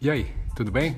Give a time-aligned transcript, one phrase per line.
[0.00, 0.96] E aí, tudo bem?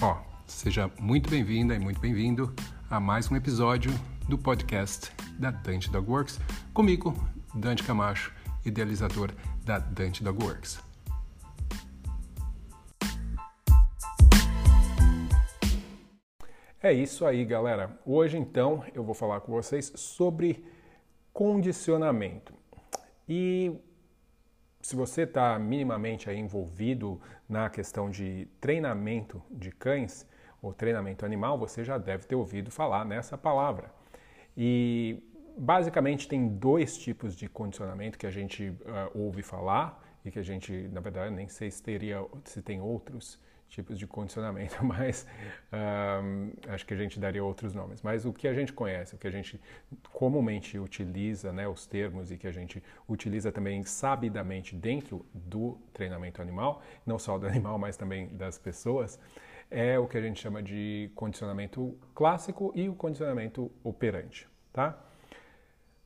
[0.00, 2.50] Ó, seja muito bem-vinda e muito bem-vindo
[2.88, 3.90] a mais um episódio
[4.26, 6.40] do podcast da Dante Dog Works,
[6.72, 7.14] comigo,
[7.54, 8.32] Dante Camacho,
[8.64, 9.32] idealizador
[9.66, 10.80] da Dante Dog Works.
[16.82, 18.00] É isso aí, galera.
[18.06, 20.64] Hoje, então, eu vou falar com vocês sobre
[21.34, 22.54] condicionamento.
[23.28, 23.76] E
[24.84, 30.28] se você está minimamente envolvido na questão de treinamento de cães
[30.60, 33.90] ou treinamento animal, você já deve ter ouvido falar nessa palavra.
[34.54, 35.22] E
[35.56, 40.42] basicamente tem dois tipos de condicionamento que a gente uh, ouve falar e que a
[40.42, 45.26] gente, na verdade, nem sei se teria, se tem outros tipos de condicionamento, mas
[45.72, 48.02] um, acho que a gente daria outros nomes.
[48.02, 49.60] Mas o que a gente conhece, o que a gente
[50.12, 56.40] comumente utiliza, né, os termos e que a gente utiliza também sabidamente dentro do treinamento
[56.40, 59.18] animal, não só do animal, mas também das pessoas,
[59.70, 64.98] é o que a gente chama de condicionamento clássico e o condicionamento operante, tá?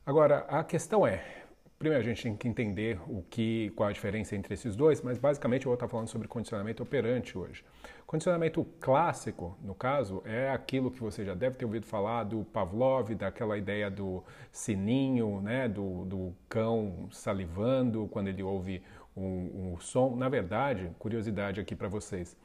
[0.05, 1.38] Agora, a questão é,
[1.79, 5.17] Primeiro, a gente tem que entender o que, qual a diferença entre esses dois, mas
[5.17, 7.63] basicamente eu vou estar falando sobre condicionamento operante hoje.
[8.05, 13.15] Condicionamento clássico, no caso, é aquilo que você já deve ter ouvido falar do Pavlov,
[13.15, 14.21] daquela ideia do
[14.51, 18.83] sininho, né, do, do cão salivando quando ele ouve
[19.15, 20.17] um, um som.
[20.17, 22.35] Na verdade, curiosidade aqui para vocês,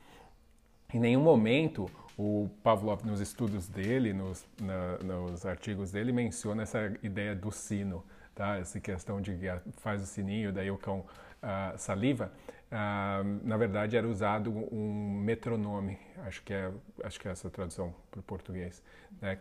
[0.93, 6.97] em nenhum momento o Pavlov, nos estudos dele, nos, na, nos artigos dele, menciona essa
[7.03, 8.05] ideia do sino
[8.35, 8.59] tá?
[8.59, 9.33] Essa questão de
[9.79, 12.33] faz o sininho, daí o cão uh, saliva.
[12.71, 16.73] Uh, na verdade, era usado um metronome, acho que é,
[17.05, 18.83] acho que é essa tradução para o português.
[19.21, 19.39] Né?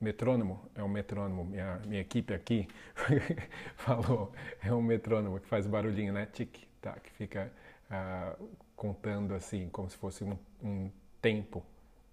[0.00, 0.60] Metrônomo.
[0.74, 1.44] é um metrônomo.
[1.44, 2.66] Minha, minha equipe aqui
[3.76, 6.26] falou, é um metrônomo que faz barulhinho, né?
[6.26, 7.52] Tic, tac, fica
[7.88, 10.90] uh, contando assim, como se fosse um, um
[11.20, 11.64] tempo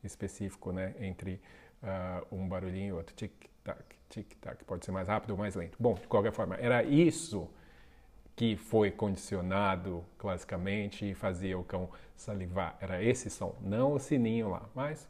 [0.03, 0.93] específico, né?
[0.99, 1.41] Entre
[2.31, 3.15] um barulhinho outro.
[3.15, 3.31] Tic,
[3.63, 5.77] tac, tic-tac, pode ser mais rápido ou mais lento.
[5.79, 7.49] Bom, de qualquer forma, era isso
[8.35, 12.77] que foi condicionado classicamente e fazia o cão salivar.
[12.79, 15.09] Era esse som, não o sininho lá, mas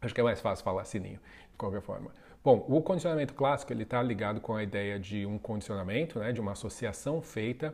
[0.00, 1.20] acho que é mais fácil falar sininho,
[1.50, 2.10] de qualquer forma.
[2.44, 6.40] Bom, o condicionamento clássico ele está ligado com a ideia de um condicionamento, né, de
[6.40, 7.72] uma associação feita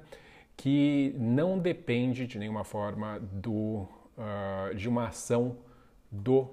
[0.55, 3.89] que não depende de nenhuma forma do,
[4.19, 5.57] uh, de uma ação
[6.11, 6.51] do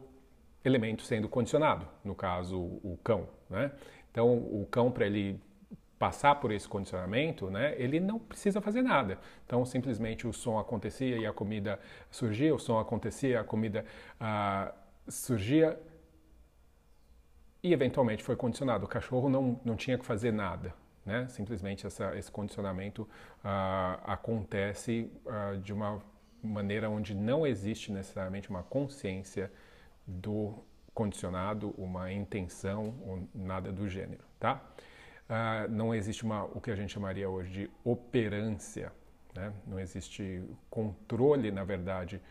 [0.65, 3.29] elemento sendo condicionado, no caso o cão.
[3.49, 3.71] Né?
[4.11, 5.39] Então o cão para ele
[5.97, 9.17] passar por esse condicionamento, né, ele não precisa fazer nada.
[9.45, 11.79] Então simplesmente o som acontecia e a comida
[12.11, 13.85] surgia, o som acontecia, a comida
[14.19, 14.73] ah,
[15.07, 15.79] surgia
[17.63, 18.85] e eventualmente foi condicionado.
[18.85, 20.73] O cachorro não, não tinha que fazer nada.
[21.05, 21.27] Né?
[21.29, 23.07] Simplesmente essa, esse condicionamento
[23.43, 26.01] ah, acontece ah, de uma
[26.43, 29.51] maneira onde não existe necessariamente uma consciência
[30.05, 34.61] do condicionado, uma intenção ou nada do gênero, tá?
[35.27, 38.91] Uh, não existe uma, o que a gente chamaria hoje de operância,
[39.35, 39.51] né?
[39.65, 42.21] não existe controle, na verdade,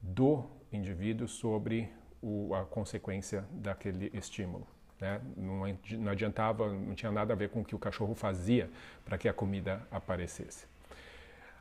[0.00, 4.66] do indivíduo sobre o, a consequência daquele estímulo.
[5.00, 5.20] Né?
[5.36, 5.62] Não,
[5.98, 8.70] não adiantava, não tinha nada a ver com o que o cachorro fazia
[9.04, 10.66] para que a comida aparecesse.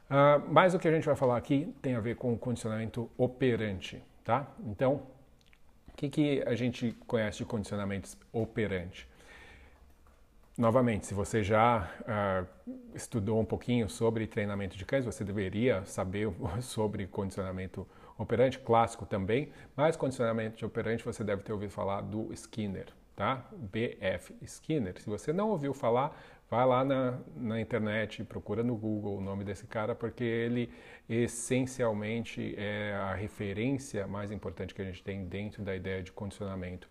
[0.10, 3.10] Uh, mas o que a gente vai falar aqui tem a ver com o condicionamento
[3.18, 4.46] operante, tá?
[4.66, 5.04] Então,
[6.02, 9.08] que, que a gente conhece de condicionamentos operante?
[10.58, 12.48] Novamente, se você já uh,
[12.94, 16.32] estudou um pouquinho sobre treinamento de cães, você deveria saber
[16.62, 22.88] sobre condicionamento operante, clássico também, mas condicionamento operante você deve ter ouvido falar do Skinner,
[23.16, 23.46] tá?
[23.52, 25.00] BF Skinner.
[25.00, 26.16] Se você não ouviu falar,
[26.52, 30.70] Vai lá na, na internet, procura no Google o nome desse cara, porque ele
[31.08, 36.90] essencialmente é a referência mais importante que a gente tem dentro da ideia de condicionamento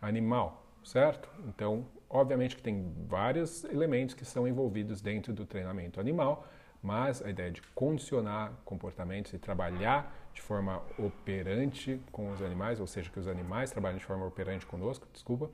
[0.00, 1.28] animal, certo?
[1.48, 6.46] Então, obviamente que tem vários elementos que são envolvidos dentro do treinamento animal,
[6.80, 12.86] mas a ideia de condicionar comportamentos e trabalhar de forma operante com os animais, ou
[12.86, 15.50] seja, que os animais trabalhem de forma operante conosco, desculpa,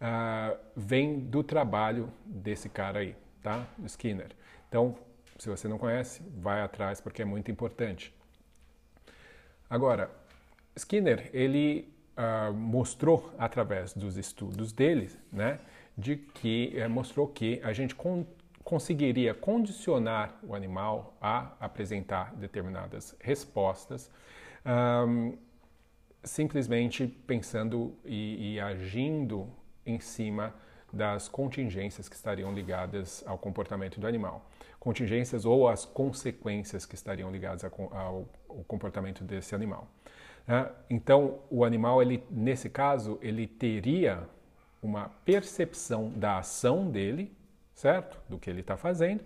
[0.00, 3.66] uh, vem do trabalho desse cara aí, tá?
[3.84, 4.30] Skinner.
[4.68, 4.96] Então,
[5.38, 8.14] se você não conhece, vai atrás porque é muito importante.
[9.68, 10.10] Agora,
[10.76, 15.58] Skinner, ele uh, mostrou através dos estudos dele, né,
[15.96, 18.26] de que uh, mostrou que a gente con
[18.64, 24.10] conseguiria condicionar o animal a apresentar determinadas respostas
[24.66, 25.38] um,
[26.24, 29.48] simplesmente pensando e, e agindo
[29.86, 30.52] em cima
[30.92, 34.48] das contingências que estariam ligadas ao comportamento do animal.
[34.78, 38.28] Contingências ou as consequências que estariam ligadas ao,
[38.66, 39.86] comportamento desse animal.
[40.46, 40.70] Né?
[40.88, 44.28] Então, o animal, ele, nesse caso, ele teria
[44.82, 47.36] uma percepção da ação dele,
[47.74, 48.18] certo?
[48.28, 49.22] Do que ele está fazendo,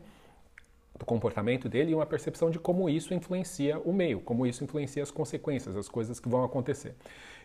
[0.98, 5.02] do comportamento dele e uma percepção de como isso influencia o meio, como isso influencia
[5.02, 6.94] as consequências, as coisas que vão acontecer.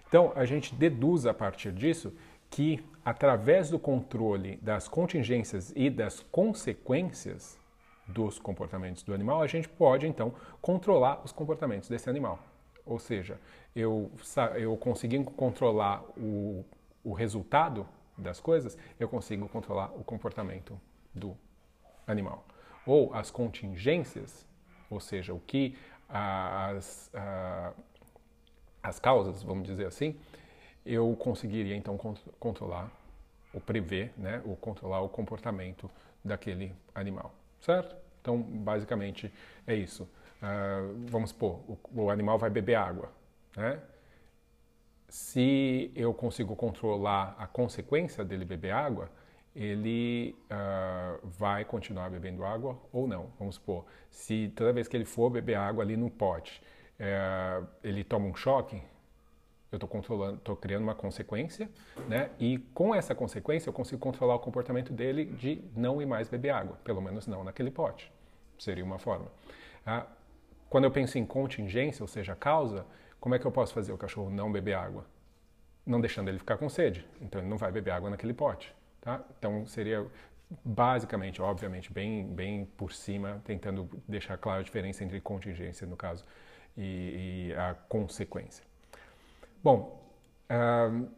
[0.08, 2.14] Então, a gente deduz a partir disso
[2.50, 7.60] que, através do controle das contingências e das consequências
[8.08, 12.40] dos comportamentos do animal, a gente pode, então, controlar os comportamentos desse animal.
[12.86, 13.40] Ou seja,
[13.76, 14.12] eu,
[14.56, 16.64] eu conseguindo controlar o,
[17.04, 17.88] o resultado
[18.18, 20.80] das coisas, eu consigo controlar o comportamento
[21.14, 21.36] do
[22.08, 22.46] animal.
[22.86, 24.48] Ou as contingências,
[24.90, 25.76] ou seja, o que
[26.08, 27.12] as,
[28.84, 30.16] as causas, vamos dizer assim,
[30.86, 31.98] eu conseguiria então
[32.40, 32.92] controlar
[33.54, 35.90] ou prever, né, ou controlar o comportamento
[36.24, 37.96] daquele animal, certo?
[38.22, 39.32] Então, basicamente
[39.66, 40.04] é isso.
[40.04, 43.10] Uh, vamos supor, o, o, animal vai beber água,
[43.56, 43.80] né?
[45.08, 49.10] Se eu consigo controlar a consequência dele beber água,
[49.56, 53.32] ele uh, vai continuar bebendo água ou não.
[53.40, 56.62] Vamos supor, se toda vez que ele for beber água ali no pote,
[57.00, 58.82] uh, ele toma um choque,
[59.76, 61.70] eu estou controlando, estou criando uma consequência,
[62.08, 62.30] né?
[62.40, 66.50] E com essa consequência eu consigo controlar o comportamento dele de não ir mais beber
[66.50, 68.12] água, pelo menos não naquele pote.
[68.58, 69.28] Seria uma forma.
[69.86, 70.06] Uh,
[70.70, 72.86] quando eu penso em contingência, ou seja, causa,
[73.20, 75.06] como é que eu posso fazer o cachorro não beber água?
[75.86, 77.06] Não deixando ele ficar com sede.
[77.22, 78.76] Então ele não vai beber água naquele pote.
[79.02, 79.24] Tá?
[79.38, 80.06] Então seria
[80.64, 86.26] basicamente, obviamente, bem, bem por cima, tentando deixar clara a diferença entre contingência, no caso,
[86.78, 88.65] e, e a consequência.
[89.66, 90.00] Bom,
[90.48, 91.10] uh,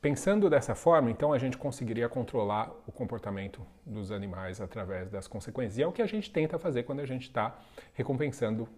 [0.00, 5.76] pensando dessa forma, então a gente conseguiria controlar o comportamento dos animais através das consequências.
[5.76, 7.58] E é o que a gente tenta fazer quando a gente está
[7.94, 8.68] recompensando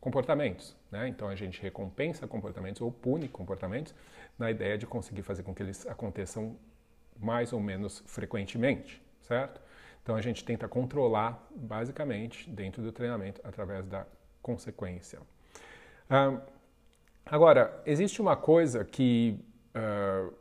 [0.00, 0.74] comportamentos.
[0.90, 1.06] Né?
[1.06, 3.94] Então a gente recompensa comportamentos ou pune comportamentos
[4.38, 6.56] na ideia de conseguir fazer com que eles aconteçam
[7.20, 9.60] mais ou menos frequentemente, certo?
[10.02, 14.06] Então a gente tenta controlar basicamente dentro do treinamento através da
[14.40, 15.20] consequência.
[16.08, 16.40] Uh,
[17.26, 19.38] agora, existe uma coisa que
[19.74, 20.32] uh,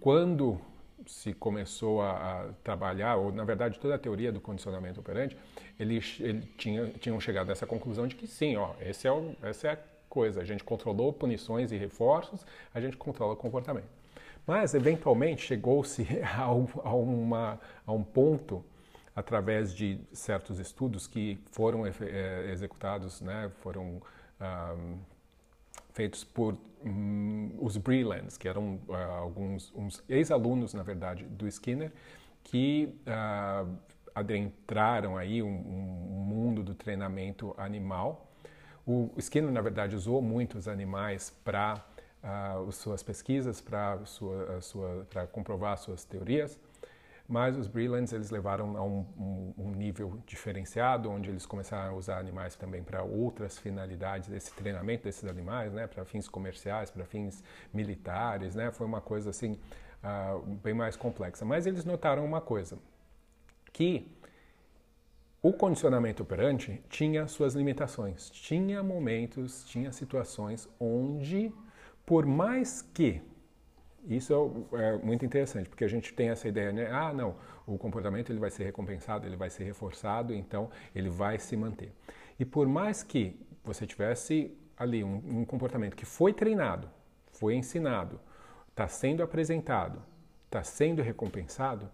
[0.00, 0.60] quando
[1.06, 5.36] se começou a, a, trabalhar, ou na verdade toda a teoria do condicionamento operante,
[5.78, 9.34] eles, eles tinha, tinham chegado a essa conclusão de que sim, ó, esse é o,
[9.42, 12.44] essa é a coisa, a gente controlou punições e reforços,
[12.74, 13.88] a gente controla o comportamento.
[14.46, 18.64] Mas, eventualmente, chegou-se a, a, a um ponto,
[19.14, 24.00] através de certos estudos que foram é, executados, né, foram
[24.40, 24.98] um,
[25.92, 29.72] feitos por um, os Brelands, que eram uh, alguns
[30.08, 31.92] ex-alunos, na verdade, do Skinner,
[32.42, 33.76] que uh,
[34.14, 38.26] adentraram aí um, um, mundo do treinamento animal.
[38.86, 41.84] O Skinner, na verdade, usou muitos animais para
[42.24, 46.58] uh, suas pesquisas, para sua, sua, comprovar suas teorias,
[47.30, 51.96] mas os Brelands eles levaram a um, um, um, nível diferenciado, onde eles começaram a
[51.96, 57.04] usar animais também para outras finalidades desse treinamento desses animais, né, para fins comerciais, para
[57.04, 59.52] fins militares, né, foi uma coisa assim
[60.02, 61.44] uh, bem mais complexa.
[61.44, 62.76] Mas eles notaram uma coisa,
[63.72, 64.10] que
[65.40, 71.52] o condicionamento operante tinha suas limitações, tinha momentos, tinha situações onde
[72.04, 73.22] por mais que
[74.06, 76.90] isso é muito interessante, porque a gente tem essa ideia, né?
[76.90, 81.38] Ah, não, o comportamento ele vai ser recompensado, ele vai ser reforçado, então ele vai
[81.38, 81.92] se manter.
[82.38, 86.88] E por mais que você tivesse ali um, um comportamento que foi treinado,
[87.32, 88.18] foi ensinado,
[88.70, 90.02] está sendo apresentado,
[90.46, 91.90] está sendo recompensado,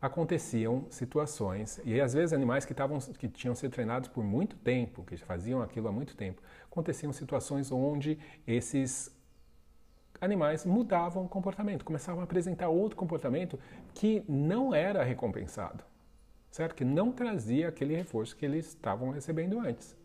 [0.00, 5.02] aconteciam situações e às vezes animais que estavam que tinham sido treinados por muito tempo,
[5.04, 9.17] que faziam aquilo há muito tempo, aconteciam situações onde esses
[10.20, 13.58] animais mudavam o comportamento, começavam a apresentar outro comportamento
[13.94, 15.84] que não era recompensado,
[16.50, 16.74] certo?
[16.74, 19.96] Que não trazia aquele reforço que eles estavam recebendo antes.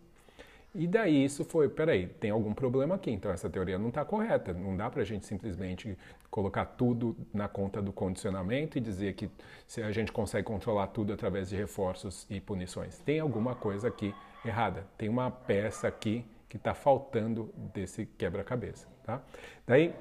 [0.75, 4.53] E daí isso foi, peraí, tem algum problema aqui, então essa teoria não está correta.
[4.53, 5.95] Não dá para a gente simplesmente
[6.31, 9.29] colocar tudo na conta do condicionamento e dizer que
[9.67, 12.97] se a gente consegue controlar tudo através de reforços e punições.
[12.97, 18.87] Tem alguma coisa aqui errada, tem uma peça aqui que está faltando desse quebra-cabeça.
[19.03, 19.19] Tá?
[19.65, 19.91] Daí,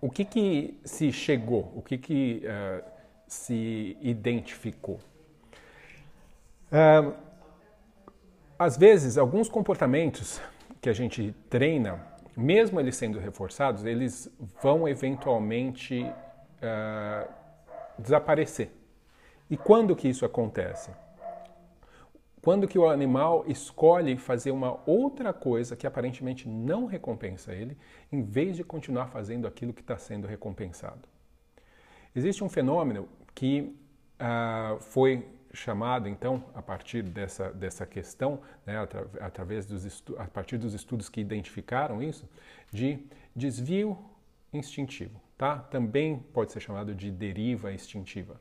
[0.00, 2.82] o que, que se chegou, o que, que uh,
[3.26, 4.98] se identificou?
[6.72, 7.12] Uh,
[8.58, 10.40] às vezes, alguns comportamentos
[10.80, 12.00] que a gente treina,
[12.34, 17.30] mesmo eles sendo reforçados, eles vão eventualmente uh,
[17.98, 18.70] desaparecer.
[19.50, 20.90] E quando que isso acontece?
[22.42, 27.76] Quando que o animal escolhe fazer uma outra coisa que aparentemente não recompensa ele,
[28.12, 31.08] em vez de continuar fazendo aquilo que está sendo recompensado.
[32.14, 33.74] Existe um fenômeno que
[34.20, 40.58] uh, foi chamado, então, a partir dessa, dessa questão, né, atra, através dos a partir
[40.58, 42.28] dos estudos que identificaram isso,
[42.72, 42.98] de
[43.34, 43.98] desvio
[44.52, 45.20] instintivo.
[45.36, 45.58] Tá?
[45.58, 48.40] Também pode ser chamado de deriva instintiva.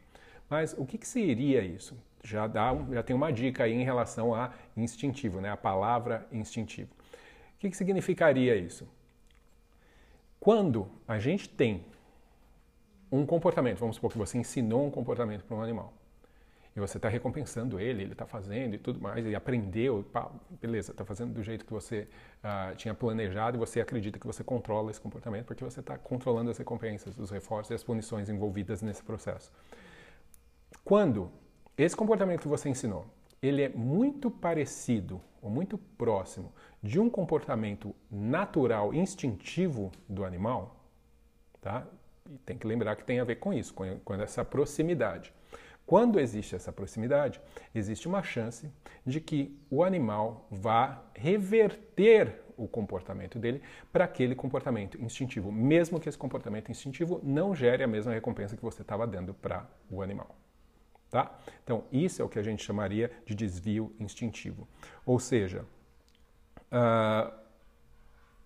[0.49, 1.95] Mas o que, que seria isso?
[2.27, 5.49] Já, dá, já tem uma dica aí em relação a instintivo, né?
[5.49, 6.91] a palavra instintivo.
[7.55, 8.85] O que, que significaria isso?
[10.37, 11.85] Quando a gente tem
[13.09, 15.93] um comportamento, vamos supor que você ensinou um comportamento para um animal,
[16.75, 20.29] e você está recompensando ele, ele está fazendo e tudo mais, e aprendeu, pá,
[20.61, 22.09] beleza, está fazendo do jeito que você
[22.43, 26.51] uh, tinha planejado e você acredita que você controla esse comportamento porque você está controlando
[26.51, 29.49] as recompensas, os reforços e as punições envolvidas nesse processo.
[30.83, 31.31] Quando
[31.77, 33.05] esse comportamento que você ensinou,
[33.41, 40.83] ele é muito parecido ou muito próximo de um comportamento natural, instintivo do animal,
[41.61, 41.85] tá?
[42.29, 45.31] E tem que lembrar que tem a ver com isso, com, com essa proximidade.
[45.85, 47.39] Quando existe essa proximidade,
[47.73, 48.69] existe uma chance
[49.05, 53.61] de que o animal vá reverter o comportamento dele
[53.93, 58.63] para aquele comportamento instintivo, mesmo que esse comportamento instintivo não gere a mesma recompensa que
[58.63, 60.35] você estava dando para o animal.
[61.09, 61.39] Tá?
[61.63, 64.67] Então, isso é o que a gente chamaria de desvio instintivo.
[65.05, 65.65] Ou seja,
[66.71, 67.33] uh,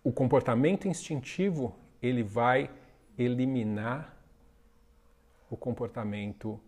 [0.03, 2.70] o comportamento instintivo ele vai
[3.18, 4.15] eliminar
[5.50, 6.60] o comportamento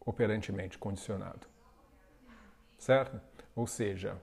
[0.00, 1.46] operantemente condicionado.
[2.78, 3.20] Certo?
[3.54, 4.20] Ou seja,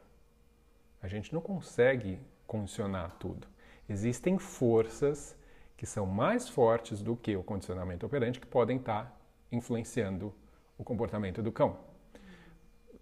[1.02, 3.48] a gente não consegue condicionar tudo.
[3.88, 5.36] Existem forças
[5.76, 9.20] que são mais fortes do que o condicionamento operante que podem estar
[9.52, 10.34] influenciando
[10.82, 11.78] o comportamento do cão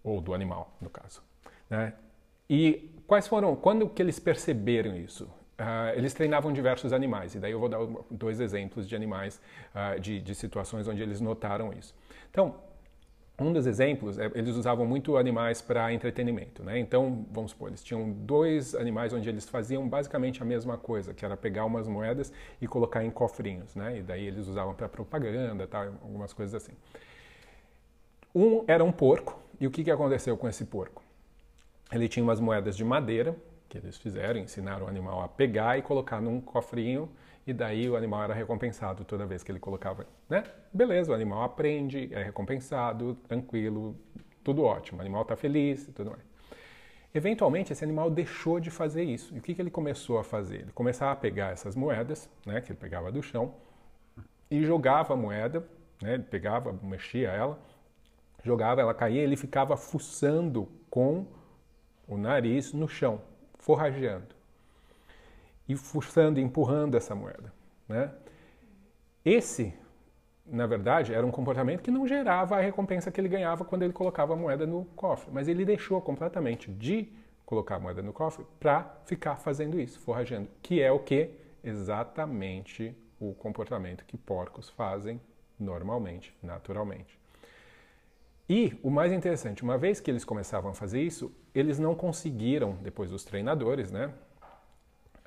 [0.03, 1.21] ou do animal, no caso.
[1.69, 1.93] Né?
[2.50, 5.25] E quais foram, quando que eles perceberam isso?
[5.59, 9.41] Uh, eles treinavam diversos animais, e daí eu vou dar dois exemplos de animais,
[9.75, 11.93] uh, de, de situações onde eles notaram isso.
[12.31, 12.55] Então,
[13.38, 16.77] um dos exemplos, é, eles usavam muito animais para entretenimento, né?
[16.79, 21.24] Então, vamos supor, eles tinham dois animais onde eles faziam basicamente a mesma coisa, que
[21.24, 22.31] era pegar umas moedas
[22.62, 24.00] e colocar em cofrinhos, né?
[24.00, 26.74] E daí eles usavam para propaganda, tal, algumas coisas assim.
[28.33, 31.01] Um era um porco, e o que, que aconteceu com esse porco?
[31.91, 33.36] Ele tinha umas moedas de madeira
[33.67, 37.09] que eles fizeram, ensinaram o animal a pegar e colocar num cofrinho
[37.45, 40.43] e daí o animal era recompensado toda vez que ele colocava, né?
[40.71, 43.95] Beleza, o animal aprende, é recompensado, tranquilo,
[44.43, 46.24] tudo ótimo, o animal está feliz e tudo mais.
[47.13, 49.33] Eventualmente, esse animal deixou de fazer isso.
[49.36, 50.62] E o que, que ele começou a fazer?
[50.62, 53.55] Ele começava a pegar essas moedas, né, que ele pegava do chão,
[54.51, 55.67] e jogava a moeda,
[56.01, 57.59] né, ele pegava, mexia ela,
[58.43, 61.25] jogava, ela caía, ele ficava fuçando com
[62.08, 63.22] o nariz no chão,
[63.55, 64.36] forrageando
[65.67, 67.53] e forçando e empurrando essa moeda.
[67.88, 68.12] Né?
[69.24, 69.74] Esse,
[70.46, 73.93] na verdade, era um comportamento que não gerava a recompensa que ele ganhava quando ele
[73.93, 77.12] colocava a moeda no cofre, mas ele deixou completamente de
[77.46, 81.31] colocar a moeda no cofre para ficar fazendo isso, forrageando, que é o que
[81.63, 85.22] exatamente o comportamento que porcos fazem
[85.60, 87.19] normalmente, naturalmente.
[88.50, 92.74] E o mais interessante, uma vez que eles começavam a fazer isso, eles não conseguiram,
[92.82, 94.12] depois dos treinadores, né,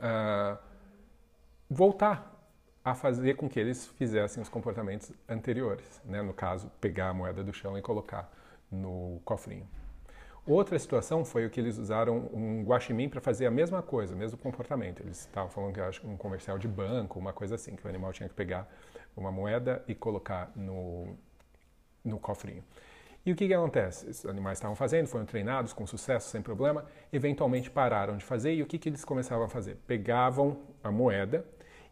[0.00, 0.58] uh,
[1.70, 2.32] voltar
[2.84, 6.02] a fazer com que eles fizessem os comportamentos anteriores.
[6.04, 6.20] Né?
[6.20, 8.28] No caso, pegar a moeda do chão e colocar
[8.68, 9.68] no cofrinho.
[10.44, 14.18] Outra situação foi o que eles usaram um guaxinim para fazer a mesma coisa, o
[14.18, 15.00] mesmo comportamento.
[15.00, 18.12] Eles estavam falando que era um comercial de banco, uma coisa assim, que o animal
[18.12, 18.68] tinha que pegar
[19.16, 21.16] uma moeda e colocar no,
[22.04, 22.64] no cofrinho.
[23.24, 24.08] E o que, que acontece?
[24.08, 28.62] Os animais estavam fazendo, foram treinados com sucesso, sem problema, eventualmente pararam de fazer e
[28.62, 29.76] o que, que eles começavam a fazer?
[29.86, 31.44] Pegavam a moeda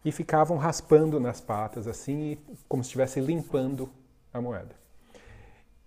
[0.04, 3.88] e ficavam raspando nas patas, assim, como se estivesse limpando
[4.32, 4.74] a moeda.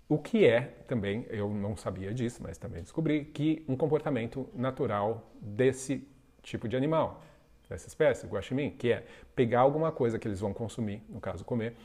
[0.07, 5.29] O que é também, eu não sabia disso, mas também descobri, que um comportamento natural
[5.41, 6.07] desse
[6.41, 7.21] tipo de animal,
[7.67, 11.75] dessa espécie, guaxinim, que é pegar alguma coisa que eles vão consumir, no caso comer,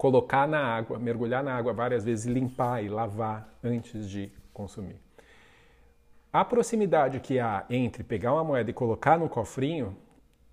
[0.00, 4.98] colocar na água, mergulhar na água várias vezes, limpar e lavar antes de consumir.
[6.32, 9.94] A proximidade que há entre pegar uma moeda e colocar no cofrinho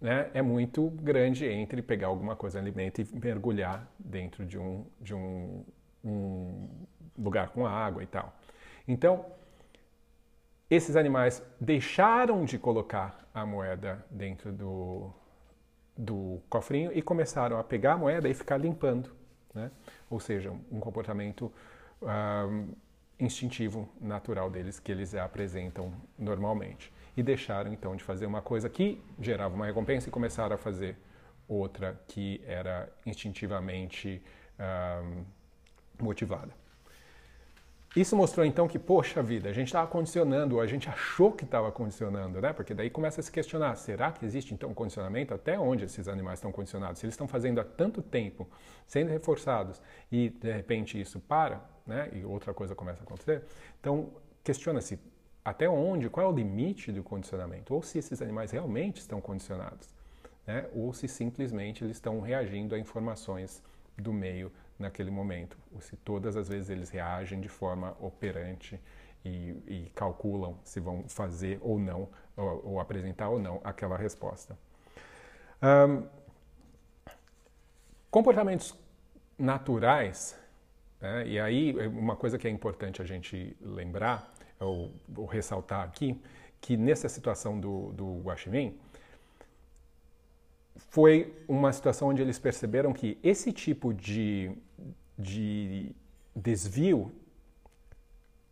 [0.01, 5.15] né, é muito grande entre pegar alguma coisa alimento e mergulhar dentro de um, de
[5.15, 5.63] um,
[6.03, 6.67] um
[7.17, 8.35] lugar com água e tal.
[8.85, 9.27] Então,
[10.69, 15.09] esses animais deixaram de colocar a moeda dentro do,
[15.97, 19.15] do cofrinho e começaram a pegar a moeda e ficar limpando,
[19.57, 19.71] né?
[20.09, 21.51] Ou seja, um comportamento
[22.01, 22.75] uh,
[23.19, 26.93] instintivo, natural deles que eles apresentam normalmente.
[27.15, 30.95] E deixaram então de fazer uma coisa que gerava uma recompensa e começaram a fazer
[31.47, 34.21] outra que era instintivamente
[34.59, 35.25] uh,
[35.99, 36.53] motivada.
[37.97, 41.43] Isso mostrou então que, poxa vida, a gente estava condicionando, ou a gente achou que
[41.43, 42.53] estava condicionando, né?
[42.53, 45.33] Porque daí começa a se questionar: será que existe então condicionamento?
[45.33, 46.99] Até onde esses animais estão condicionados?
[46.99, 48.47] Se eles estão fazendo há tanto tempo,
[48.85, 52.07] sendo reforçados, e de repente isso para, né?
[52.13, 53.41] E outra coisa começa a acontecer,
[53.81, 54.11] então
[54.43, 54.99] questiona-se
[55.43, 57.73] até onde, qual é o limite do condicionamento?
[57.73, 59.89] Ou se esses animais realmente estão condicionados,
[60.45, 60.67] né?
[60.71, 63.63] Ou se simplesmente eles estão reagindo a informações
[63.97, 68.79] do meio naquele momento, se todas as vezes eles reagem de forma operante
[69.25, 74.57] e, e calculam se vão fazer ou não, ou, ou apresentar ou não aquela resposta.
[75.61, 76.07] Um,
[78.11, 78.75] comportamentos
[79.37, 80.39] naturais,
[81.01, 86.19] né, e aí uma coisa que é importante a gente lembrar, ou, ou ressaltar aqui,
[86.59, 88.77] que nessa situação do, do Guaxinim,
[90.89, 94.51] foi uma situação onde eles perceberam que esse tipo de,
[95.17, 95.95] de
[96.35, 97.11] desvio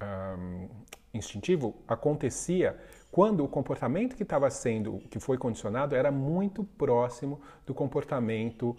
[0.01, 0.67] um,
[1.13, 2.77] instintivo acontecia
[3.12, 8.75] quando o comportamento que estava sendo, que foi condicionado, era muito próximo do comportamento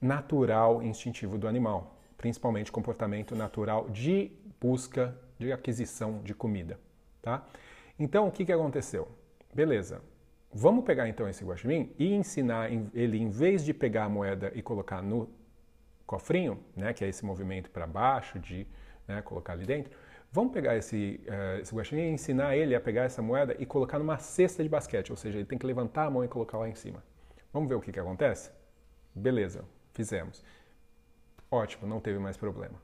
[0.00, 4.30] natural instintivo do animal, principalmente comportamento natural de
[4.60, 6.78] busca, de aquisição de comida,
[7.22, 7.46] tá?
[7.98, 9.08] Então, o que, que aconteceu?
[9.54, 10.02] Beleza,
[10.52, 14.62] Vamos pegar então esse guaxinim e ensinar ele, em vez de pegar a moeda e
[14.62, 15.28] colocar no
[16.08, 18.66] cofrinho, né, que é esse movimento para baixo de
[19.06, 19.92] né, colocar ali dentro,
[20.32, 23.98] vamos pegar esse, uh, esse guaxinim e ensinar ele a pegar essa moeda e colocar
[23.98, 26.66] numa cesta de basquete, ou seja, ele tem que levantar a mão e colocar lá
[26.66, 27.04] em cima.
[27.52, 28.50] Vamos ver o que, que acontece?
[29.14, 30.42] Beleza, fizemos.
[31.50, 32.80] Ótimo, não teve mais problema.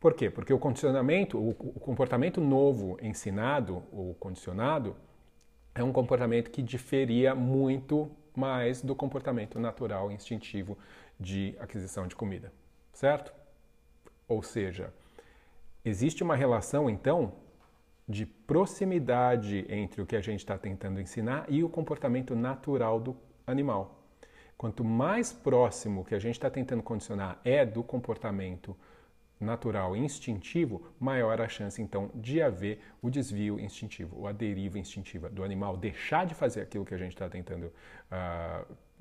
[0.00, 0.30] Por quê?
[0.30, 4.96] Porque o condicionamento, o, o comportamento novo ensinado ou condicionado,
[5.74, 10.76] é um comportamento que diferia muito mais do comportamento natural instintivo
[11.18, 12.52] de aquisição de comida,
[12.92, 13.32] certo?
[14.26, 14.92] Ou seja,
[15.84, 17.32] existe uma relação então
[18.08, 23.16] de proximidade entre o que a gente está tentando ensinar e o comportamento natural do
[23.46, 24.02] animal.
[24.56, 28.76] Quanto mais próximo que a gente está tentando condicionar é do comportamento
[29.40, 34.78] natural e instintivo, maior a chance então de haver o desvio instintivo, ou a deriva
[34.78, 37.72] instintiva do animal deixar de fazer aquilo que a gente está tentando,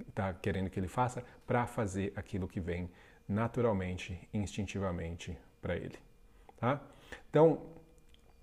[0.07, 2.89] está uh, querendo que ele faça, para fazer aquilo que vem
[3.27, 5.97] naturalmente, instintivamente para ele.
[6.57, 6.81] Tá?
[7.29, 7.53] Então,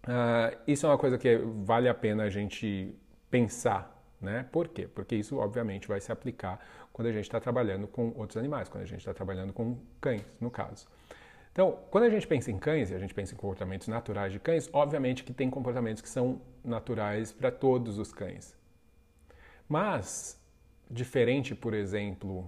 [0.05, 2.95] uh, isso é uma coisa que vale a pena a gente
[3.31, 3.97] pensar.
[4.21, 4.47] Né?
[4.53, 4.87] Por quê?
[4.87, 6.61] Porque isso, obviamente, vai se aplicar
[6.93, 10.25] quando a gente está trabalhando com outros animais, quando a gente está trabalhando com cães,
[10.41, 10.87] no caso.
[11.53, 14.39] Então, quando a gente pensa em cães e a gente pensa em comportamentos naturais de
[14.39, 18.57] cães, obviamente que tem comportamentos que são naturais para todos os cães.
[19.69, 20.41] Mas,
[20.89, 22.47] diferente, por exemplo,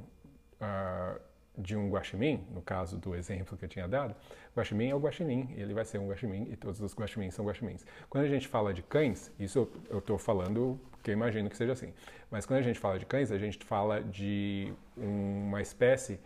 [0.60, 1.20] uh,
[1.56, 4.14] de um guaxinim, no caso do exemplo que eu tinha dado,
[4.56, 7.84] guaxinim é o guaxinim, ele vai ser um guaxinim e todos os guaximins são guaximins.
[8.08, 11.72] Quando a gente fala de cães, isso eu estou falando porque eu imagino que seja
[11.72, 11.92] assim,
[12.30, 16.20] mas quando a gente fala de cães, a gente fala de uma espécie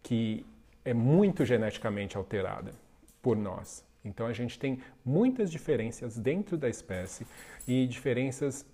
[0.00, 0.46] que
[0.84, 2.72] é muito geneticamente alterada
[3.20, 3.84] por nós.
[4.04, 7.26] Então a gente tem muitas diferenças dentro da espécie
[7.66, 8.66] e diferenças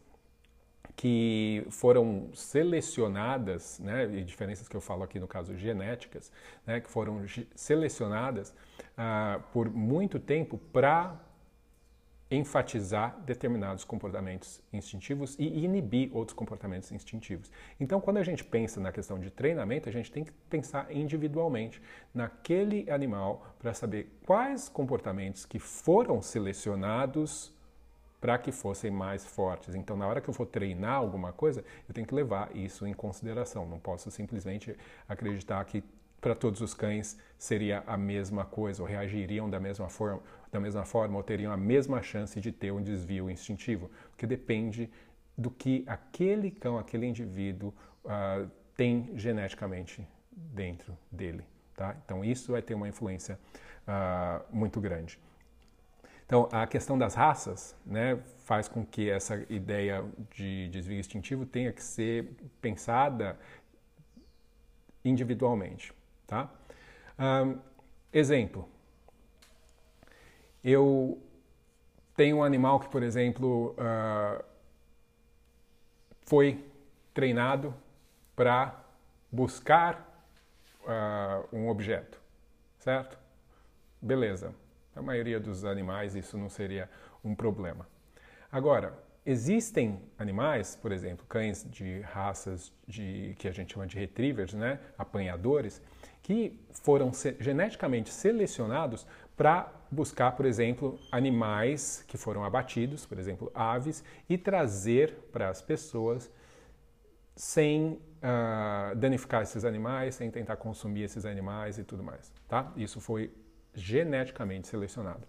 [0.96, 6.32] que foram selecionadas, né, e diferenças que eu falo aqui no caso genéticas,
[6.66, 11.14] né, que foram selecionadas uh, por muito tempo para
[12.30, 17.50] enfatizar determinados comportamentos instintivos e inibir outros comportamentos instintivos.
[17.80, 21.80] Então, quando a gente pensa na questão de treinamento, a gente tem que pensar individualmente
[22.12, 27.52] naquele animal para saber quais comportamentos que foram selecionados
[28.20, 29.74] para que fossem mais fortes.
[29.74, 32.92] Então, na hora que eu for treinar alguma coisa, eu tenho que levar isso em
[32.92, 33.64] consideração.
[33.66, 34.76] Não posso simplesmente
[35.08, 35.84] acreditar que
[36.20, 40.84] para todos os cães seria a mesma coisa, ou reagiriam da mesma forma, da mesma
[40.84, 44.90] forma, ou teriam a mesma chance de ter um desvio instintivo, porque depende
[45.36, 47.72] do que aquele cão, aquele indivíduo
[48.04, 51.44] uh, tem geneticamente dentro dele.
[51.76, 51.96] Tá?
[52.04, 53.38] Então isso vai ter uma influência
[53.86, 55.18] uh, muito grande.
[56.26, 60.04] Então a questão das raças né, faz com que essa ideia
[60.34, 62.28] de desvio instintivo tenha que ser
[62.60, 63.38] pensada
[65.04, 65.94] individualmente.
[66.28, 66.50] Tá?
[67.18, 67.58] Um,
[68.12, 68.68] exemplo.
[70.62, 71.20] Eu
[72.14, 74.44] tenho um animal que, por exemplo, uh,
[76.26, 76.62] foi
[77.14, 77.74] treinado
[78.36, 78.78] para
[79.32, 80.22] buscar
[80.82, 82.20] uh, um objeto,
[82.78, 83.18] certo?
[84.00, 84.54] Beleza.
[84.94, 86.90] A maioria dos animais isso não seria
[87.24, 87.88] um problema.
[88.52, 88.92] Agora,
[89.30, 94.80] existem animais, por exemplo, cães de raças de, que a gente chama de retrievers, né,
[94.96, 95.82] apanhadores,
[96.22, 104.02] que foram geneticamente selecionados para buscar, por exemplo, animais que foram abatidos, por exemplo, aves,
[104.30, 106.30] e trazer para as pessoas
[107.36, 112.72] sem uh, danificar esses animais, sem tentar consumir esses animais e tudo mais, tá?
[112.76, 113.30] Isso foi
[113.74, 115.22] geneticamente selecionado.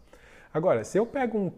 [0.53, 1.51] Agora, se eu pego um,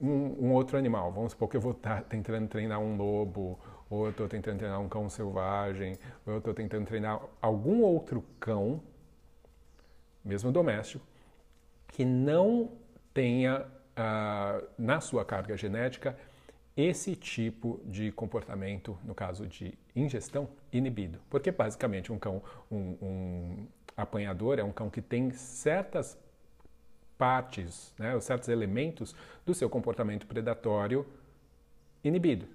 [0.00, 3.58] um, um outro animal, vamos supor que eu vou estar tá tentando treinar um lobo,
[3.88, 8.24] ou eu estou tentando treinar um cão selvagem, ou eu estou tentando treinar algum outro
[8.38, 8.82] cão,
[10.24, 11.04] mesmo doméstico,
[11.88, 12.70] que não
[13.14, 16.16] tenha uh, na sua carga genética
[16.76, 21.18] esse tipo de comportamento, no caso de ingestão, inibido.
[21.30, 26.18] Porque basicamente um cão, um, um apanhador é um cão que tem certas
[27.18, 31.06] partes, né, certos elementos do seu comportamento predatório
[32.04, 32.46] inibido.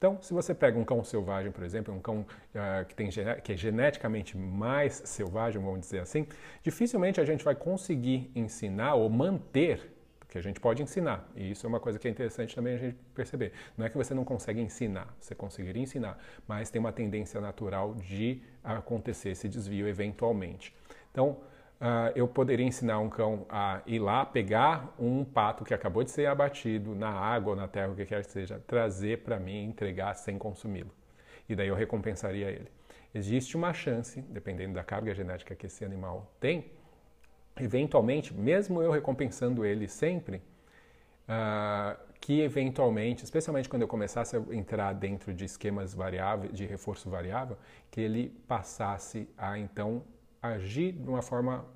[0.00, 2.20] Então, se você pega um cão selvagem, por exemplo, um cão
[2.54, 3.10] uh, que, tem,
[3.44, 6.26] que é geneticamente mais selvagem, vamos dizer assim,
[6.62, 9.92] dificilmente a gente vai conseguir ensinar ou manter
[10.26, 11.28] que a gente pode ensinar.
[11.36, 13.52] E isso é uma coisa que é interessante também a gente perceber.
[13.76, 17.94] Não é que você não consegue ensinar, você conseguiria ensinar, mas tem uma tendência natural
[17.96, 20.74] de acontecer esse desvio eventualmente.
[21.10, 21.38] Então,
[21.80, 26.10] uh, eu poderia ensinar um cão a ir lá, pegar um pato que acabou de
[26.10, 29.64] ser abatido na água ou na terra, o que quer que seja, trazer para mim,
[29.64, 30.90] entregar sem consumi-lo.
[31.48, 32.68] E daí eu recompensaria ele.
[33.12, 36.70] Existe uma chance, dependendo da carga genética que esse animal tem,
[37.58, 40.36] eventualmente, mesmo eu recompensando ele sempre,
[41.28, 47.10] uh, que eventualmente, especialmente quando eu começasse a entrar dentro de esquemas variáveis, de reforço
[47.10, 47.56] variável,
[47.90, 50.04] que ele passasse a então
[50.42, 51.66] agir de uma forma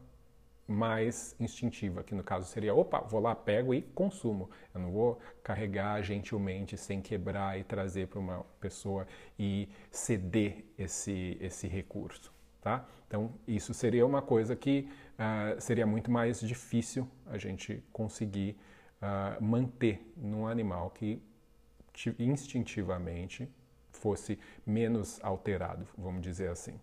[0.66, 4.48] mais instintiva, que no caso seria, opa, vou lá, pego e consumo.
[4.74, 9.06] Eu não vou carregar gentilmente sem quebrar e trazer para uma pessoa
[9.38, 12.32] e ceder esse, esse recurso.
[12.62, 12.86] Tá?
[13.06, 18.56] Então, isso seria uma coisa que uh, seria muito mais difícil a gente conseguir
[19.02, 21.22] uh, manter num animal que
[22.18, 23.48] instintivamente
[23.92, 26.80] fosse menos alterado, vamos dizer assim.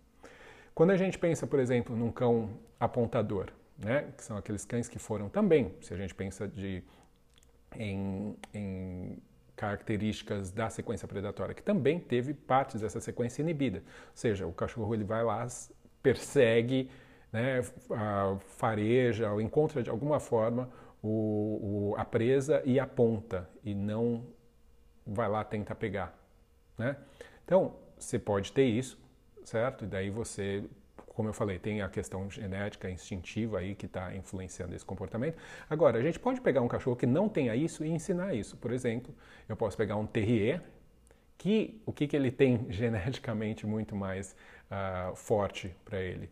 [0.73, 4.99] Quando a gente pensa, por exemplo, num cão apontador, né, que são aqueles cães que
[4.99, 6.83] foram também, se a gente pensa de,
[7.75, 9.17] em, em
[9.55, 13.79] características da sequência predatória, que também teve partes dessa sequência inibida.
[13.79, 15.45] Ou seja, o cachorro ele vai lá,
[16.01, 16.89] persegue,
[17.31, 17.61] né,
[18.57, 20.69] fareja ou encontra de alguma forma
[21.01, 24.25] o, o, a presa e aponta e não
[25.05, 26.17] vai lá tentar pegar.
[26.77, 26.95] Né?
[27.45, 28.99] Então, você pode ter isso,
[29.51, 29.83] certo?
[29.83, 30.63] E daí você
[31.13, 35.37] como eu falei, tem a questão genética instintiva aí que está influenciando esse comportamento.
[35.69, 38.55] Agora, a gente pode pegar um cachorro que não tenha isso e ensinar isso.
[38.55, 39.13] Por exemplo,
[39.47, 40.63] eu posso pegar um terrier,
[41.37, 44.35] que o que, que ele tem geneticamente muito mais
[44.71, 46.29] uh, forte para ele?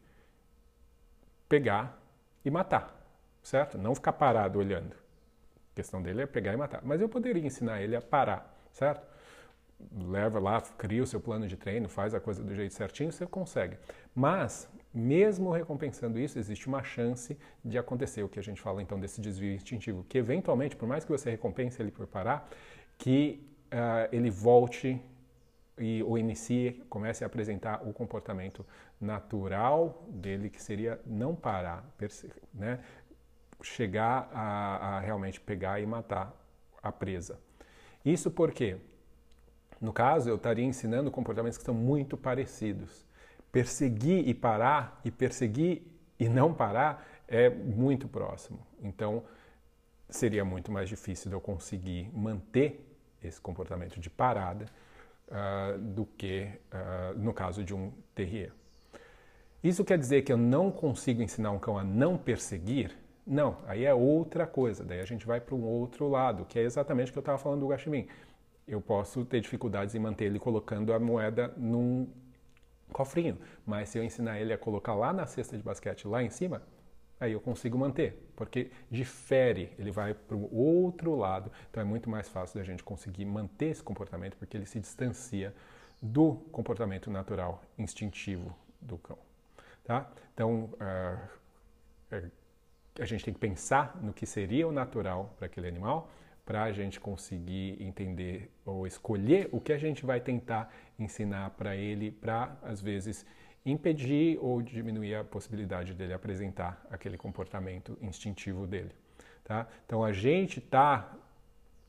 [1.50, 2.02] Pegar
[2.46, 3.06] e matar,
[3.44, 3.78] certo?
[3.78, 4.94] Não ficar parado olhando.
[4.94, 6.82] A questão dele é pegar e matar.
[6.84, 9.06] Mas eu poderia ensinar ele a parar, certo?
[9.92, 13.26] Leva lá, cria o seu plano de treino, faz a coisa do jeito certinho, você
[13.26, 13.78] consegue.
[14.14, 19.00] Mas, mesmo recompensando isso, existe uma chance de acontecer o que a gente fala então
[19.00, 22.50] desse desvio instintivo, que eventualmente, por mais que você recompense ele por parar,
[22.98, 25.02] que uh, ele volte
[25.78, 28.66] e ou inicie, comece a apresentar o comportamento
[29.00, 31.90] natural dele, que seria não parar,
[32.54, 32.80] né?
[33.62, 36.34] chegar a, a realmente pegar e matar
[36.82, 37.40] a presa.
[38.04, 38.78] Isso porque
[39.82, 43.06] no caso, eu estaria ensinando comportamentos que são muito parecidos.
[43.52, 45.84] Perseguir e parar, e perseguir
[46.20, 48.60] e não parar é muito próximo.
[48.82, 49.24] Então,
[50.10, 52.86] seria muito mais difícil de eu conseguir manter
[53.24, 54.66] esse comportamento de parada
[55.28, 58.52] uh, do que uh, no caso de um terrier.
[59.64, 62.98] Isso quer dizer que eu não consigo ensinar um cão a não perseguir?
[63.28, 64.84] Não, aí é outra coisa.
[64.84, 67.38] Daí a gente vai para um outro lado, que é exatamente o que eu estava
[67.38, 68.08] falando do Guaxinim
[68.70, 72.08] eu posso ter dificuldades em manter ele colocando a moeda num
[72.94, 73.38] cofrinho.
[73.66, 76.62] Mas se eu ensinar ele a colocar lá na cesta de basquete, lá em cima,
[77.20, 82.10] aí eu consigo manter, porque difere, ele vai para o outro lado, então é muito
[82.10, 85.54] mais fácil da gente conseguir manter esse comportamento, porque ele se distancia
[86.02, 89.18] do comportamento natural, instintivo do cão.
[89.84, 90.10] Tá?
[90.34, 92.30] Então, uh,
[93.00, 96.10] a gente tem que pensar no que seria o natural para aquele animal,
[96.50, 101.76] para a gente conseguir entender ou escolher o que a gente vai tentar ensinar para
[101.76, 103.24] ele, para às vezes
[103.64, 108.90] impedir ou diminuir a possibilidade dele apresentar aquele comportamento instintivo dele.
[109.44, 109.68] Tá?
[109.86, 111.16] Então a gente está,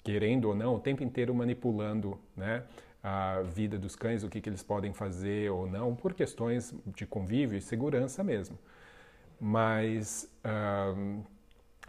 [0.05, 2.63] querendo ou não, o tempo inteiro manipulando né,
[3.03, 7.07] a vida dos cães, o que, que eles podem fazer ou não, por questões de
[7.07, 8.59] convívio e segurança mesmo.
[9.41, 10.31] Mas
[10.95, 11.23] um,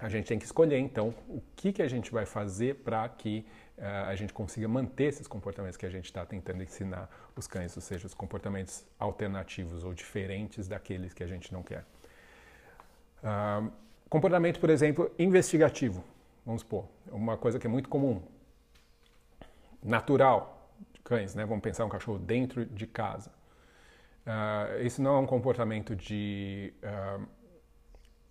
[0.02, 3.46] a gente tem que escolher então o que, que a gente vai fazer para que
[3.78, 7.76] uh, a gente consiga manter esses comportamentos que a gente está tentando ensinar os cães,
[7.76, 11.86] ou seja, os comportamentos alternativos ou diferentes daqueles que a gente não quer.
[13.24, 13.72] Uh,
[14.10, 16.04] comportamento, por exemplo, investigativo,
[16.44, 18.24] vamos supor, uma coisa que é muito comum,
[19.84, 21.46] natural de cães, né?
[21.46, 23.32] Vamos pensar um cachorro dentro de casa.
[24.26, 27.28] Uh, esse não é um comportamento de uh,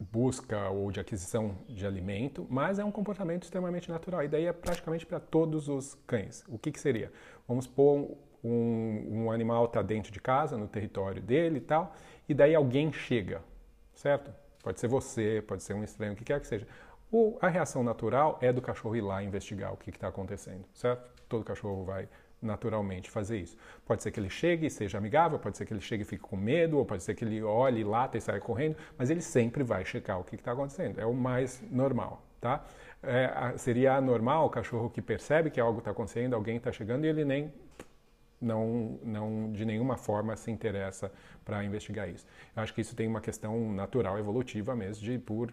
[0.00, 4.24] busca ou de aquisição de alimento, mas é um comportamento extremamente natural.
[4.24, 6.44] E daí é praticamente para todos os cães.
[6.48, 7.12] O que, que seria?
[7.46, 11.94] Vamos pôr um, um animal está dentro de casa, no território dele e tal,
[12.28, 13.42] e daí alguém chega,
[13.94, 14.32] certo?
[14.62, 16.66] Pode ser você, pode ser um estranho, o que quer que seja.
[17.12, 21.10] O, a reação natural é do cachorro ir lá investigar o que está acontecendo, certo?
[21.28, 22.08] Todo cachorro vai
[22.40, 23.56] naturalmente fazer isso.
[23.84, 26.22] Pode ser que ele chegue e seja amigável, pode ser que ele chegue e fique
[26.22, 29.62] com medo, ou pode ser que ele olhe, lata e saia correndo, mas ele sempre
[29.62, 31.00] vai checar o que está acontecendo.
[31.00, 32.64] É o mais normal, tá?
[33.02, 37.08] É, seria anormal o cachorro que percebe que algo está acontecendo, alguém está chegando e
[37.08, 37.52] ele nem
[38.40, 41.12] não, não de nenhuma forma se interessa
[41.44, 42.26] para investigar isso.
[42.56, 45.52] Eu acho que isso tem uma questão natural, evolutiva mesmo, de por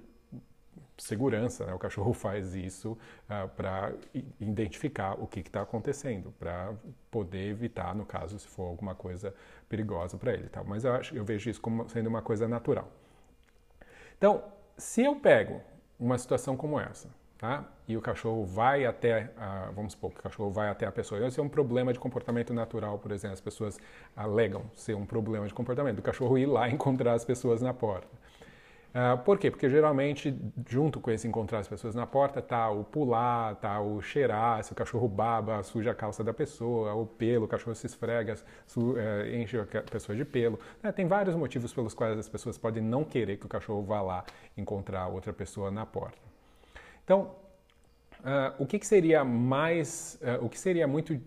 [0.98, 1.66] segurança.
[1.66, 1.74] Né?
[1.74, 2.98] O cachorro faz isso uh,
[3.30, 3.94] ah, para
[4.40, 6.74] identificar o que está acontecendo, para
[7.12, 9.34] poder evitar, no caso, se for alguma coisa
[9.70, 10.50] perigosa para ele.
[10.50, 10.64] Tá?
[10.64, 12.90] Mas eu, acho, eu vejo isso como sendo uma coisa natural.
[14.18, 14.44] Então,
[14.78, 15.62] se eu pego
[16.00, 17.66] uma situação como essa, tá?
[17.88, 21.26] e o cachorro vai até, a, vamos supor que o cachorro vai até a pessoa,
[21.26, 23.80] isso é um problema de comportamento natural, por exemplo, as pessoas
[24.16, 28.08] alegam ser um problema de comportamento, o cachorro ir lá encontrar as pessoas na porta.
[28.94, 29.52] Uh, por quê?
[29.52, 30.36] Porque geralmente,
[30.68, 34.72] junto com esse encontrar as pessoas na porta, tá o pular, tá o cheirar, se
[34.72, 38.94] o cachorro baba, suja a calça da pessoa, o pelo, o cachorro se esfrega, su,
[38.94, 38.98] uh,
[39.32, 40.60] enche a pessoa de pelo.
[40.84, 44.02] Uh, tem vários motivos pelos quais as pessoas podem não querer que o cachorro vá
[44.02, 44.26] lá
[44.58, 46.18] encontrar outra pessoa na porta.
[47.04, 47.36] Então,
[48.24, 51.18] ah, o que, que, seria mais, o que seria muito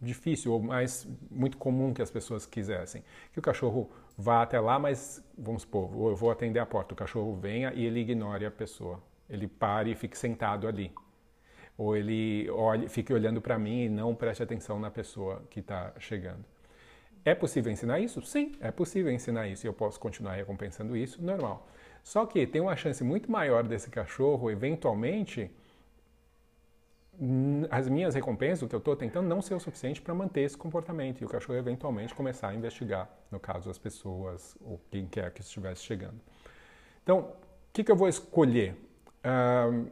[0.00, 3.04] difícil ou mais muito comum que as pessoas quisessem?
[3.32, 6.96] Que o cachorro vá até lá, mas vamos supor, eu vou atender a porta, o
[6.96, 9.02] cachorro venha e ele ignore a pessoa.
[9.28, 10.92] Ele pare e fique sentado ali.
[11.78, 15.92] Ou ele olhe, fique olhando para mim e não preste atenção na pessoa que está
[15.98, 16.44] chegando.
[17.24, 18.22] É possível ensinar isso?
[18.22, 21.66] Sim, é possível ensinar isso e eu posso continuar recompensando isso, normal.
[22.02, 25.50] Só que tem uma chance muito maior desse cachorro, eventualmente,
[27.70, 30.56] as minhas recompensas, o que eu estou tentando, não ser o suficiente para manter esse
[30.56, 35.30] comportamento e o cachorro eventualmente começar a investigar, no caso as pessoas ou quem quer
[35.30, 36.18] que estivesse chegando.
[37.02, 38.74] Então, o que, que eu vou escolher?
[39.22, 39.90] Uh,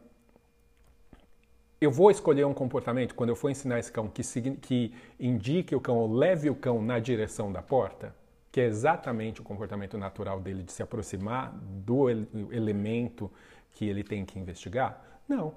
[1.80, 4.22] eu vou escolher um comportamento quando eu for ensinar esse cão que,
[4.56, 8.14] que indique o cão ou leve o cão na direção da porta,
[8.50, 12.08] que é exatamente o comportamento natural dele de se aproximar do
[12.50, 13.30] elemento
[13.72, 15.20] que ele tem que investigar?
[15.28, 15.54] Não,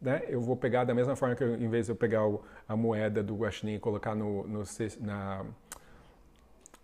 [0.00, 2.42] né, eu vou pegar da mesma forma que eu, em vez de eu pegar o,
[2.68, 4.62] a moeda do guaxinim e colocar no, no,
[5.00, 5.44] na,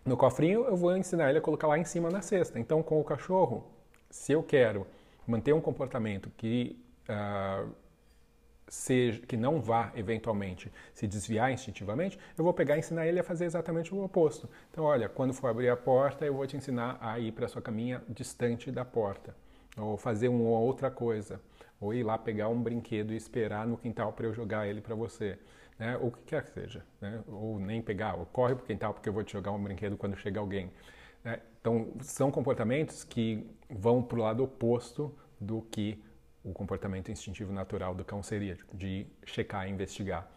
[0.04, 2.58] no cofrinho, eu vou ensinar ele a colocar lá em cima na cesta.
[2.58, 3.64] Então, com o cachorro,
[4.10, 4.86] se eu quero
[5.26, 7.70] manter um comportamento que uh,
[8.66, 13.22] seja que não vá eventualmente se desviar instintivamente, eu vou pegar e ensinar ele a
[13.22, 14.48] fazer exatamente o oposto.
[14.70, 17.60] Então, olha, quando for abrir a porta, eu vou te ensinar a ir para sua
[17.60, 19.36] caminha distante da porta,
[19.76, 21.40] ou fazer uma outra coisa
[21.82, 24.94] ou ir lá pegar um brinquedo e esperar no quintal para eu jogar ele para
[24.94, 25.36] você,
[25.76, 25.98] né?
[25.98, 27.20] ou o que quer que seja, né?
[27.26, 29.96] ou nem pegar, ou corre para o quintal porque eu vou te jogar um brinquedo
[29.96, 30.70] quando chega alguém.
[31.24, 31.40] Né?
[31.60, 36.00] Então, são comportamentos que vão para o lado oposto do que
[36.44, 40.30] o comportamento instintivo natural do cão seria, de checar e investigar,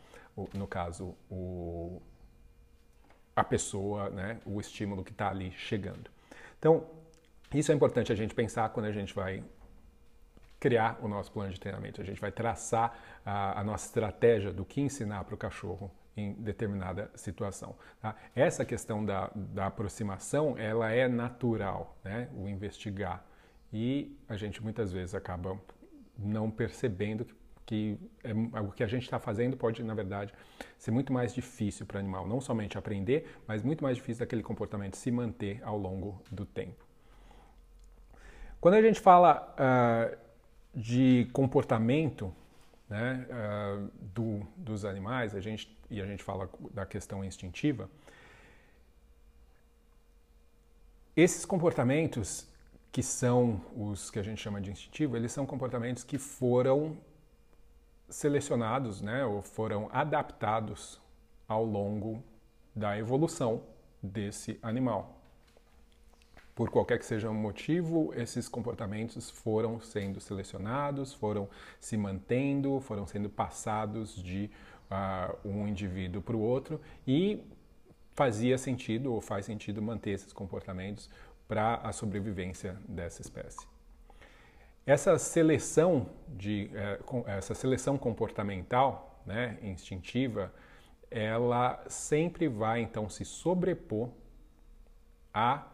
[0.53, 2.01] no caso, o,
[3.36, 4.39] a pessoa, né?
[4.47, 6.10] o estímulo que está ali chegando.
[6.58, 6.88] Então,
[7.53, 9.43] isso é importante a gente pensar quando a gente vai
[10.65, 12.01] criar o nosso plano de treinamento.
[12.01, 16.34] A gente vai traçar a, a nossa estratégia do que ensinar para o cachorro em
[16.34, 17.75] determinada situação.
[18.01, 18.15] Tá?
[18.36, 22.30] Essa questão da, da, aproximação, ela é natural, né?
[22.34, 23.23] o investigar.
[23.71, 25.56] E a gente muitas vezes acaba
[26.17, 30.34] não percebendo que, que é, o que a gente está fazendo pode, na verdade,
[30.80, 32.28] ser muito mais difícil para o animal.
[32.28, 36.84] Não somente aprender, mas muito mais difícil daquele comportamento se manter ao longo do tempo.
[38.60, 40.24] Quando a gente fala uh,
[40.75, 42.33] de comportamento
[42.89, 47.89] né, uh, do, dos animais, a gente, e a gente fala da questão instintiva,
[51.15, 52.45] Esses comportamentos,
[52.91, 56.97] que são os que a gente chama de instintivo, eles são comportamentos que foram
[58.09, 60.99] selecionados, né, ou foram adaptados
[61.47, 62.21] ao longo
[62.75, 63.63] da evolução
[64.03, 65.17] desse animal.
[66.56, 71.50] Por qualquer que seja o motivo, esses comportamentos foram sendo selecionados, foram
[71.82, 74.50] se mantendo, foram sendo passados de
[74.89, 77.44] uh, um indivíduo para o outro e
[78.13, 81.10] fazia sentido ou faz sentido manter esses comportamentos
[81.46, 83.68] para a sobrevivência dessa espécie.
[84.86, 90.54] Essa seleção de eh, essa seleção comportamental, né, instintiva,
[91.10, 94.10] ela sempre vai então se sobrepor
[95.34, 95.68] à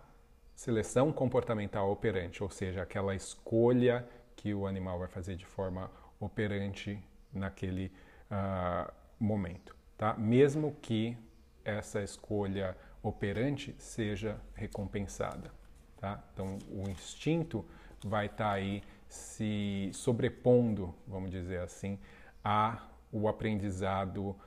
[0.61, 7.03] seleção comportamental operante, ou seja, aquela escolha que o animal vai fazer de forma operante
[7.33, 7.91] naquele
[8.29, 10.13] uh, momento, tá?
[10.13, 11.17] Mesmo que
[11.65, 15.51] essa escolha operante seja recompensada.
[15.99, 16.23] Tá?
[16.31, 17.65] Então, o instinto
[18.05, 21.97] vai estar tá aí se sobrepondo, vamos dizer assim,
[22.43, 24.37] a o aprendizado uh,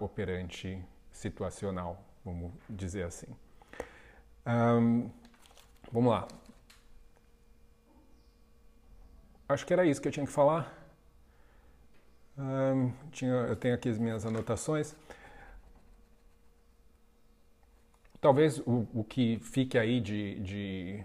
[0.00, 3.28] operante situacional, vamos dizer assim.
[4.44, 5.21] Um,
[5.92, 6.26] vamos lá.
[9.48, 10.82] Acho que era isso que eu tinha que falar.
[13.10, 14.96] Tinha, eu tenho aqui as minhas anotações.
[18.20, 21.04] Talvez o, o que fique aí de, de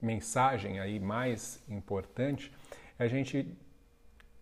[0.00, 2.52] mensagem aí mais importante
[2.98, 3.48] é a gente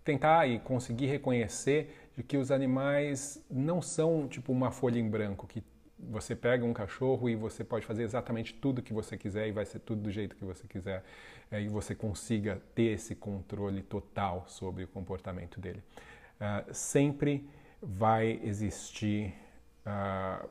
[0.04, 5.46] tentar e conseguir reconhecer de que os animais não são tipo uma folha em branco
[5.46, 5.62] que
[6.08, 9.66] você pega um cachorro e você pode fazer exatamente tudo que você quiser e vai
[9.66, 11.04] ser tudo do jeito que você quiser
[11.50, 15.82] é, e você consiga ter esse controle total sobre o comportamento dele.
[16.40, 17.48] Uh, sempre
[17.82, 19.34] vai existir
[19.86, 20.48] uh,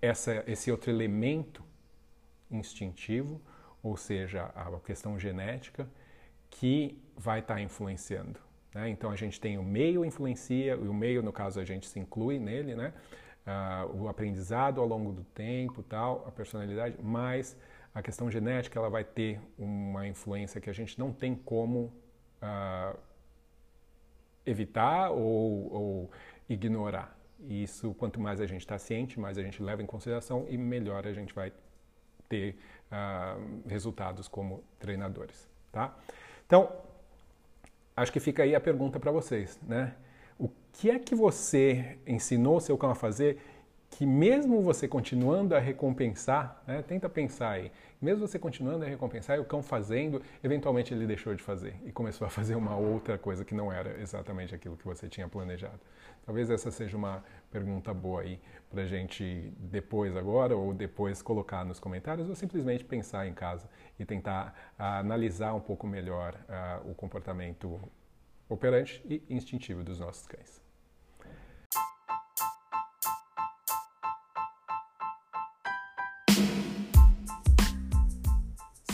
[0.00, 1.62] essa, esse outro elemento
[2.50, 3.40] instintivo,
[3.82, 5.88] ou seja, a questão genética,
[6.50, 8.40] que vai estar tá influenciando.
[8.74, 8.88] Né?
[8.88, 11.98] Então a gente tem o meio influencia, e o meio, no caso, a gente se
[11.98, 12.92] inclui nele, né?
[13.48, 17.56] Uh, o aprendizado ao longo do tempo, tal, a personalidade, mas
[17.94, 21.90] a questão genética ela vai ter uma influência que a gente não tem como
[22.42, 22.98] uh,
[24.44, 26.10] evitar ou, ou
[26.46, 27.16] ignorar.
[27.40, 30.58] E isso, quanto mais a gente está ciente, mais a gente leva em consideração e
[30.58, 31.50] melhor a gente vai
[32.28, 32.58] ter
[32.92, 35.96] uh, resultados como treinadores, tá?
[36.46, 36.70] Então,
[37.96, 39.94] acho que fica aí a pergunta para vocês, né?
[40.38, 43.38] O que é que você ensinou seu cão a fazer
[43.90, 49.36] que mesmo você continuando a recompensar, né, tenta pensar aí, mesmo você continuando a recompensar
[49.36, 53.18] e o cão fazendo, eventualmente ele deixou de fazer e começou a fazer uma outra
[53.18, 55.80] coisa que não era exatamente aquilo que você tinha planejado.
[56.24, 58.38] Talvez essa seja uma pergunta boa aí
[58.70, 64.04] para gente depois agora ou depois colocar nos comentários ou simplesmente pensar em casa e
[64.04, 67.80] tentar uh, analisar um pouco melhor uh, o comportamento
[68.48, 70.62] operante e instintivo dos nossos cães.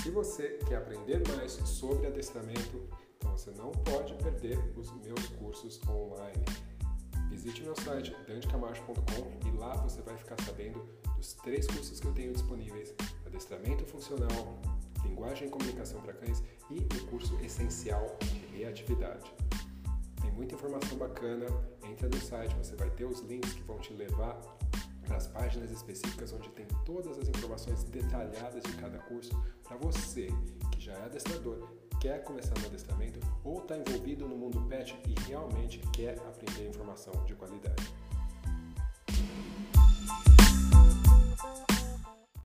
[0.02, 5.80] Se você quer aprender mais sobre adestramento, então você não pode perder os meus cursos
[5.88, 6.44] online.
[7.30, 10.86] Visite meu site dandecamacho.com e lá você vai ficar sabendo
[11.16, 12.94] dos três cursos que eu tenho disponíveis:
[13.26, 14.58] adestramento funcional,
[15.04, 19.43] linguagem e comunicação para cães e o curso essencial de reatividade.
[20.24, 21.44] Tem muita informação bacana,
[21.86, 24.40] entra no site, você vai ter os links que vão te levar
[25.04, 30.28] para as páginas específicas onde tem todas as informações detalhadas de cada curso para você
[30.72, 31.68] que já é adestrador,
[32.00, 37.12] quer começar no adestramento ou está envolvido no mundo pet e realmente quer aprender informação
[37.26, 37.94] de qualidade.